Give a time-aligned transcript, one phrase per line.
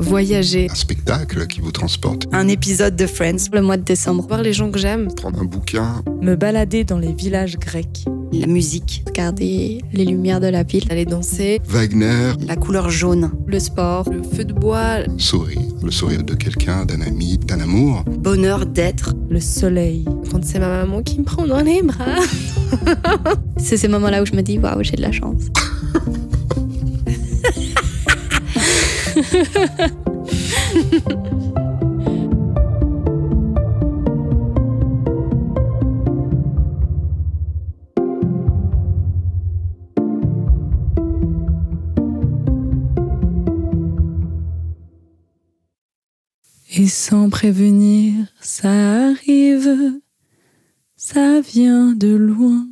[0.00, 0.66] Voyager.
[0.70, 2.26] Un spectacle qui vous transporte.
[2.32, 4.24] Un épisode de Friends le mois de décembre.
[4.26, 5.12] Voir les gens que j'aime.
[5.14, 6.02] Prendre un bouquin.
[6.22, 8.06] Me balader dans les villages grecs.
[8.32, 9.04] La musique.
[9.06, 10.84] Regarder les lumières de la ville.
[10.90, 11.60] Aller danser.
[11.66, 12.32] Wagner.
[12.46, 13.30] La couleur jaune.
[13.46, 14.08] Le sport.
[14.10, 15.00] Le feu de bois.
[15.18, 15.60] Sourire.
[15.82, 18.02] Le sourire de quelqu'un, d'un ami, d'un amour.
[18.06, 19.14] Bonheur d'être.
[19.28, 20.06] Le soleil.
[20.30, 22.16] Quand c'est ma maman qui me prend dans les bras.
[23.58, 25.42] c'est ces moments-là où je me dis waouh, j'ai de la chance.
[46.72, 50.00] Et sans prévenir, ça arrive,
[50.96, 52.68] ça vient de loin.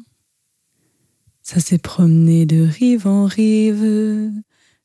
[1.42, 4.30] Ça s'est promené de rive en rive,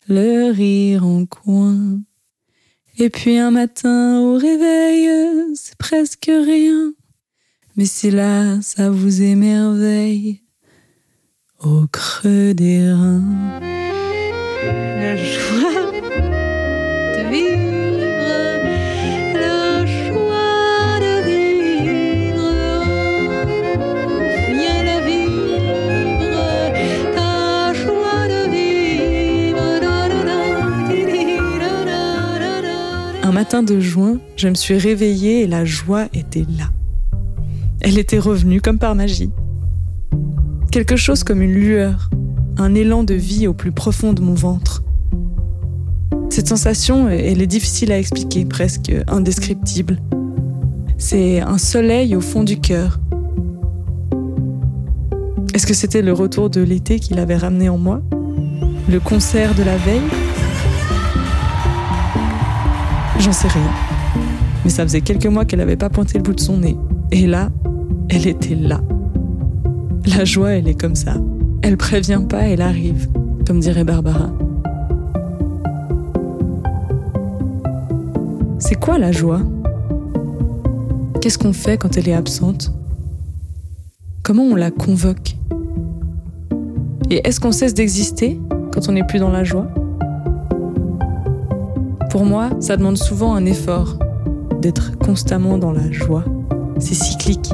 [0.07, 1.99] le rire en coin.
[2.97, 5.09] Et puis un matin au réveil,
[5.55, 6.93] c'est presque rien.
[7.75, 10.41] Mais si là, ça vous émerveille,
[11.59, 13.59] au creux des reins.
[33.43, 36.69] Matin de juin, je me suis réveillée et la joie était là.
[37.81, 39.31] Elle était revenue comme par magie.
[40.71, 42.09] Quelque chose comme une lueur,
[42.55, 44.81] un élan de vie au plus profond de mon ventre.
[46.29, 49.97] Cette sensation, elle est difficile à expliquer, presque indescriptible.
[50.97, 53.01] C'est un soleil au fond du cœur.
[55.53, 58.01] Est-ce que c'était le retour de l'été qu'il avait ramené en moi?
[58.87, 60.32] Le concert de la veille?
[63.23, 63.71] J'en sais rien.
[64.65, 66.75] Mais ça faisait quelques mois qu'elle n'avait pas pointé le bout de son nez.
[67.09, 67.51] Et là,
[68.09, 68.81] elle était là.
[70.17, 71.13] La joie, elle est comme ça.
[71.61, 73.07] Elle prévient pas, elle arrive,
[73.47, 74.29] comme dirait Barbara.
[78.59, 79.39] C'est quoi la joie?
[81.21, 82.73] Qu'est-ce qu'on fait quand elle est absente?
[84.21, 85.37] Comment on la convoque?
[87.09, 88.37] Et est-ce qu'on cesse d'exister
[88.73, 89.67] quand on n'est plus dans la joie?
[92.13, 93.97] Pour moi, ça demande souvent un effort
[94.61, 96.23] d'être constamment dans la joie.
[96.77, 97.51] C'est cyclique.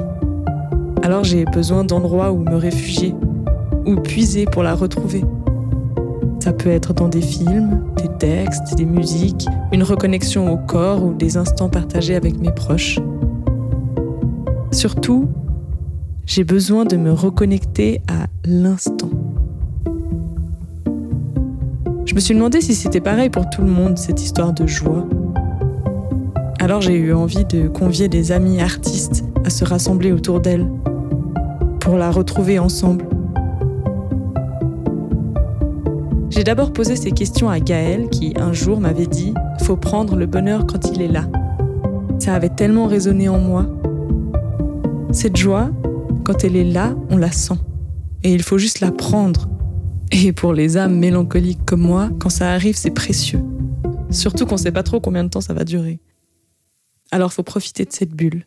[1.02, 3.16] Alors j'ai besoin d'endroits où me réfugier,
[3.86, 5.24] où puiser pour la retrouver.
[6.42, 11.14] Ça peut être dans des films, des textes, des musiques, une reconnexion au corps ou
[11.14, 13.00] des instants partagés avec mes proches.
[14.72, 15.30] Surtout,
[16.26, 19.10] j'ai besoin de me reconnecter à l'instant.
[22.10, 25.08] Je me suis demandé si c'était pareil pour tout le monde, cette histoire de joie.
[26.60, 30.66] Alors j'ai eu envie de convier des amis artistes à se rassembler autour d'elle
[31.80, 33.06] pour la retrouver ensemble.
[36.32, 40.26] J'ai d'abord posé ces questions à Gaël qui un jour m'avait dit⁇ Faut prendre le
[40.26, 41.26] bonheur quand il est là⁇
[42.24, 43.68] Ça avait tellement résonné en moi.
[45.12, 45.70] Cette joie,
[46.24, 47.60] quand elle est là, on la sent.
[48.24, 49.48] Et il faut juste la prendre.
[50.12, 53.44] Et pour les âmes mélancoliques comme moi, quand ça arrive, c'est précieux.
[54.10, 56.00] Surtout qu'on sait pas trop combien de temps ça va durer.
[57.12, 58.46] Alors faut profiter de cette bulle.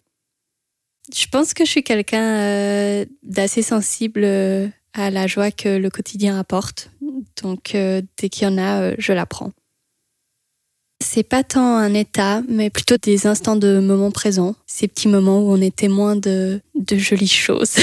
[1.14, 5.90] Je pense que je suis quelqu'un euh, d'assez sensible euh, à la joie que le
[5.90, 6.90] quotidien apporte.
[7.42, 9.52] Donc, euh, dès qu'il y en a, je la prends.
[11.02, 14.54] C'est pas tant un état, mais plutôt des instants de moments présents.
[14.66, 17.74] Ces petits moments où on est témoin de, de jolies choses.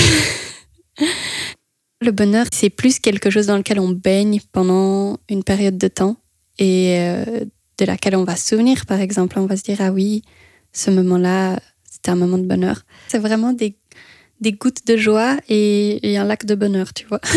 [2.02, 6.16] le bonheur, c'est plus quelque chose dans lequel on baigne pendant une période de temps
[6.58, 7.46] et euh,
[7.78, 8.86] de laquelle on va se souvenir.
[8.86, 10.24] Par exemple, on va se dire, ah oui,
[10.72, 12.84] ce moment-là, c'était un moment de bonheur.
[13.10, 13.76] C'est vraiment des,
[14.40, 17.19] des gouttes de joie et, un lac de bonheur, tu vois.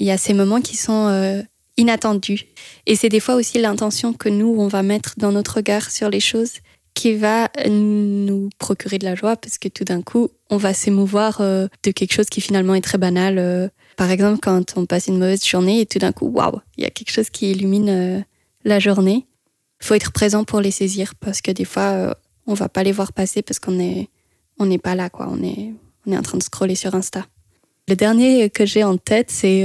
[0.00, 1.40] Il y a ces moments qui sont euh,
[1.76, 2.46] inattendus.
[2.86, 6.10] Et c'est des fois aussi l'intention que nous, on va mettre dans notre regard sur
[6.10, 6.54] les choses
[6.94, 11.40] qui va nous procurer de la joie parce que tout d'un coup, on va s'émouvoir
[11.40, 13.38] euh, de quelque chose qui finalement est très banal.
[13.38, 13.68] euh.
[13.96, 16.86] Par exemple, quand on passe une mauvaise journée et tout d'un coup, waouh, il y
[16.86, 18.20] a quelque chose qui illumine euh,
[18.64, 19.26] la journée.
[19.80, 22.92] Il faut être présent pour les saisir parce que des fois, on va pas les
[22.92, 24.08] voir passer parce qu'on est,
[24.58, 25.28] on n'est pas là, quoi.
[25.30, 25.72] On est,
[26.06, 27.26] on est en train de scroller sur Insta.
[27.88, 29.62] Le dernier que j'ai en tête, c'est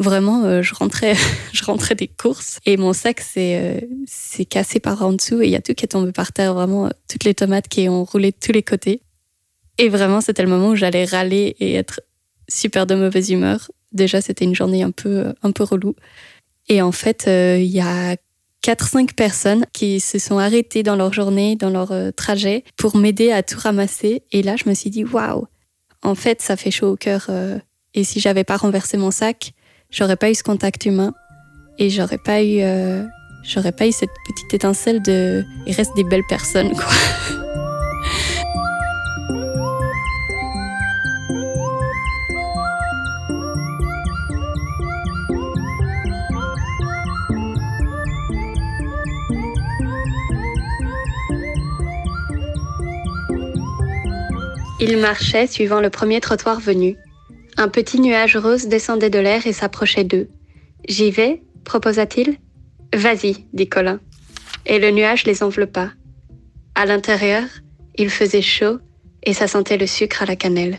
[0.00, 1.14] vraiment, euh, je rentrais,
[1.52, 5.50] je rentrais des courses et mon sac s'est euh, cassé par en dessous et il
[5.50, 8.04] y a tout qui est tombé par terre, vraiment euh, toutes les tomates qui ont
[8.04, 9.02] roulé de tous les côtés.
[9.78, 12.00] Et vraiment, c'était le moment où j'allais râler et être
[12.48, 13.70] super de mauvaise humeur.
[13.92, 15.94] Déjà, c'était une journée un peu, un peu relou.
[16.68, 18.16] Et en fait, euh, il y a
[18.62, 23.32] 4-5 personnes qui se sont arrêtées dans leur journée, dans leur euh, trajet, pour m'aider
[23.32, 24.22] à tout ramasser.
[24.32, 25.46] Et là, je me suis dit, waouh,
[26.02, 27.26] en fait, ça fait chaud au cœur.
[27.28, 27.58] euh,
[27.94, 29.52] et si j'avais pas renversé mon sac,
[29.90, 31.12] j'aurais pas eu ce contact humain
[31.78, 33.04] et j'aurais pas eu, euh,
[33.42, 36.86] j'aurais pas eu cette petite étincelle de, il reste des belles personnes, quoi.
[54.82, 56.96] Il marchait suivant le premier trottoir venu.
[57.60, 60.30] Un petit nuage rose descendait de l'air et s'approchait d'eux.
[60.88, 62.38] J'y vais proposa-t-il.
[62.94, 64.00] Vas-y, dit Colin.
[64.64, 65.92] Et le nuage les enveloppa.
[66.74, 67.44] À l'intérieur,
[67.96, 68.78] il faisait chaud
[69.24, 70.78] et ça sentait le sucre à la cannelle.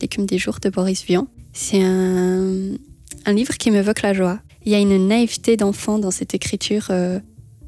[0.00, 2.76] L'écume des jours de Boris Vian, c'est un,
[3.26, 4.38] livre qui m'évoque la joie.
[4.64, 7.18] Il y a une naïveté d'enfant dans cette écriture, euh,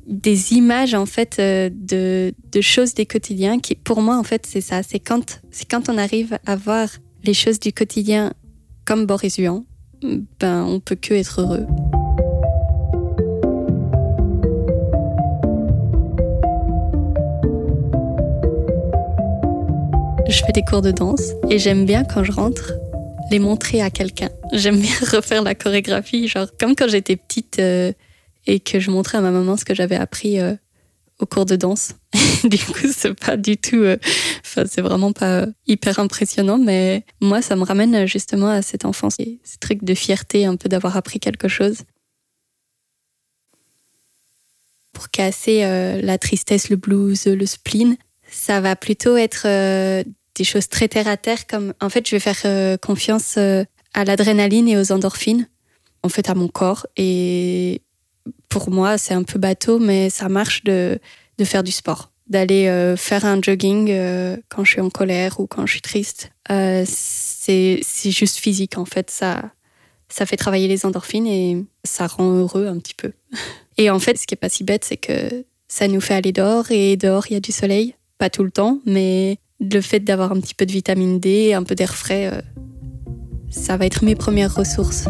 [0.07, 4.47] des images en fait euh, de, de choses des quotidiens qui, pour moi, en fait,
[4.47, 4.85] c'est ça.
[4.85, 6.89] C'est quand, c'est quand on arrive à voir
[7.25, 8.33] les choses du quotidien
[8.85, 9.65] comme Boris Vian,
[10.41, 11.67] ben, on peut que être heureux.
[20.29, 22.73] Je fais des cours de danse et j'aime bien quand je rentre
[23.31, 24.29] les montrer à quelqu'un.
[24.53, 27.93] J'aime bien refaire la chorégraphie, genre comme quand j'étais petite euh,
[28.47, 30.55] et que je montrais à ma maman ce que j'avais appris euh,
[31.25, 31.95] au cours de danse.
[32.45, 33.97] du coup, c'est pas du tout, euh,
[34.45, 38.61] enfin, c'est vraiment pas euh, hyper impressionnant, mais moi, ça me ramène euh, justement à
[38.61, 41.79] cette enfance, et ce truc de fierté, un peu d'avoir appris quelque chose.
[44.93, 45.63] Pour casser
[46.03, 47.97] la tristesse, le blues, le spleen,
[48.31, 49.45] ça va plutôt être
[50.37, 54.69] des choses très terre à terre, comme en fait, je vais faire confiance à l'adrénaline
[54.69, 55.49] et aux endorphines,
[56.05, 56.87] en fait, à mon corps.
[56.97, 57.83] Et
[58.49, 60.99] pour moi, c'est un peu bateau, mais ça marche de,
[61.39, 65.41] de faire du sport, d'aller euh, faire un jogging euh, quand je suis en colère
[65.41, 66.31] ou quand je suis triste.
[66.51, 67.81] Euh, c'est
[68.11, 69.11] juste physique, en fait.
[69.11, 69.43] Ça,
[70.09, 73.13] ça fait travailler les endorphines et ça rend heureux un petit peu.
[73.77, 76.31] Et en fait, ce qui est pas si bête, c'est que ça nous fait aller
[76.31, 77.97] dehors et dehors, il y a du soleil.
[78.19, 81.65] Pas tout le temps, mais le fait d'avoir un petit peu de vitamine D, un
[81.65, 82.41] peu d'air frais, euh,
[83.51, 85.09] ça va être mes premières ressources.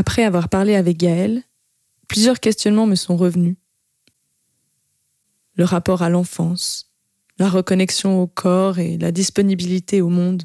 [0.00, 1.42] Après avoir parlé avec Gaël,
[2.08, 3.56] plusieurs questionnements me sont revenus.
[5.56, 6.90] Le rapport à l'enfance,
[7.36, 10.44] la reconnexion au corps et la disponibilité au monde.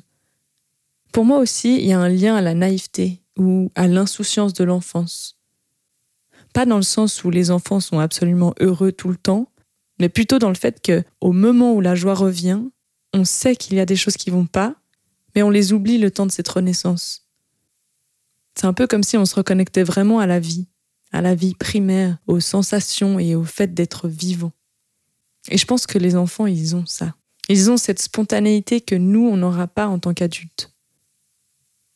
[1.13, 4.65] Pour moi aussi, il y a un lien à la naïveté ou à l'insouciance de
[4.65, 5.39] l'enfance.
[6.53, 9.49] Pas dans le sens où les enfants sont absolument heureux tout le temps,
[10.01, 12.59] mais plutôt dans le fait que, au moment où la joie revient,
[13.13, 14.75] on sait qu'il y a des choses qui vont pas,
[15.33, 17.24] mais on les oublie le temps de cette renaissance.
[18.57, 20.67] C'est un peu comme si on se reconnectait vraiment à la vie,
[21.11, 24.51] à la vie primaire, aux sensations et au fait d'être vivant.
[25.49, 27.13] Et je pense que les enfants, ils ont ça.
[27.49, 30.71] Ils ont cette spontanéité que nous, on n'aura pas en tant qu'adultes.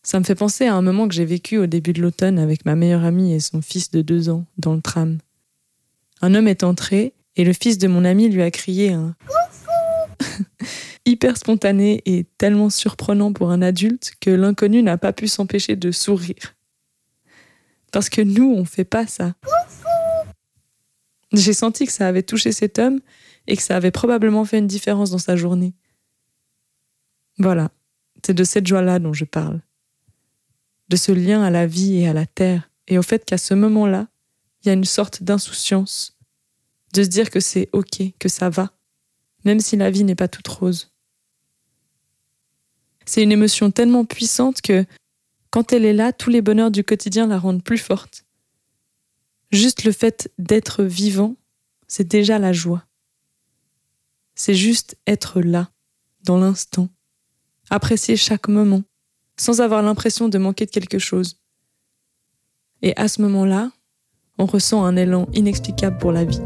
[0.03, 2.65] Ça me fait penser à un moment que j'ai vécu au début de l'automne avec
[2.65, 5.17] ma meilleure amie et son fils de deux ans dans le tram.
[6.21, 9.15] Un homme est entré et le fils de mon ami lui a crié un
[11.05, 15.91] hyper spontané et tellement surprenant pour un adulte que l'inconnu n'a pas pu s'empêcher de
[15.91, 16.55] sourire.
[17.91, 19.33] Parce que nous, on fait pas ça.
[21.31, 22.99] J'ai senti que ça avait touché cet homme
[23.47, 25.73] et que ça avait probablement fait une différence dans sa journée.
[27.37, 27.71] Voilà,
[28.25, 29.61] c'est de cette joie-là dont je parle.
[30.89, 33.53] De ce lien à la vie et à la terre, et au fait qu'à ce
[33.53, 34.07] moment-là,
[34.61, 36.17] il y a une sorte d'insouciance,
[36.93, 38.73] de se dire que c'est ok, que ça va,
[39.45, 40.91] même si la vie n'est pas toute rose.
[43.05, 44.85] C'est une émotion tellement puissante que,
[45.51, 48.25] quand elle est là, tous les bonheurs du quotidien la rendent plus forte.
[49.51, 51.35] Juste le fait d'être vivant,
[51.87, 52.85] c'est déjà la joie.
[54.35, 55.69] C'est juste être là,
[56.23, 56.87] dans l'instant,
[57.69, 58.83] apprécier chaque moment,
[59.37, 61.39] sans avoir l'impression de manquer de quelque chose.
[62.81, 63.71] Et à ce moment-là,
[64.37, 66.41] on ressent un élan inexplicable pour la vie.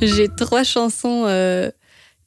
[0.00, 1.70] J'ai trois chansons euh,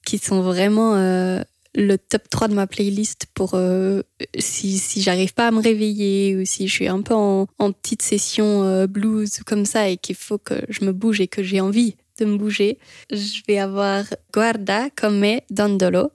[0.05, 1.41] qui sont vraiment euh,
[1.73, 4.01] le top 3 de ma playlist pour euh,
[4.37, 8.01] si, si j'arrive pas à me réveiller ou si je suis un peu en, petite
[8.01, 11.95] session blues comme ça et qu'il faut que je me bouge et que j'ai envie
[12.19, 12.77] de me bouger.
[13.09, 16.11] Je vais avoir Guarda come Dandolo,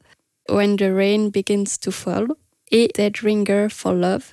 [0.51, 2.29] When the Rain Begins to Fall
[2.71, 4.25] et Dead Ringer for Love.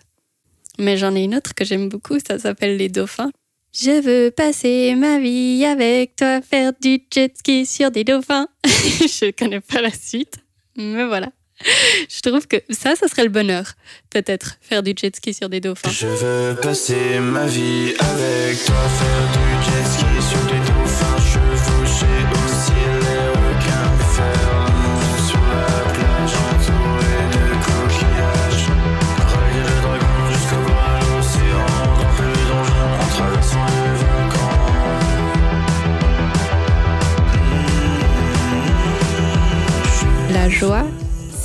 [0.78, 3.32] Mais j'en ai une autre que j'aime beaucoup, ça s'appelle Les Dauphins.
[3.76, 8.48] Je veux passer ma vie avec toi, faire du jet ski sur des dauphins.
[8.66, 10.36] je connais pas la suite,
[10.78, 11.30] mais voilà.
[12.08, 13.74] Je trouve que ça, ça serait le bonheur,
[14.12, 15.90] peut-être, faire du jet ski sur des dauphins.
[15.90, 20.43] Je veux passer ma vie avec toi, faire du jet ski sur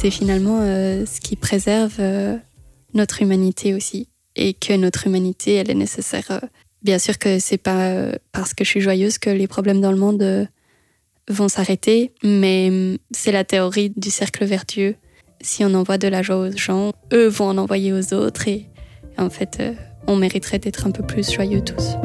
[0.01, 2.37] c'est finalement euh, ce qui préserve euh,
[2.95, 4.07] notre humanité aussi.
[4.37, 6.25] Et que notre humanité, elle est nécessaire.
[6.31, 6.39] euh.
[6.85, 9.99] Bien sûr que c'est pas parce que je suis joyeuse que les problèmes dans le
[9.99, 10.49] monde
[11.29, 14.95] vont s'arrêter, mais hum, c'est la théorie du cercle vertueux.
[15.41, 18.67] Si on envoie de la joie aux gens, eux vont en envoyer aux autres et,
[19.17, 19.61] en fait,
[20.07, 21.97] on mériterait d'être un peu plus joyeux tous.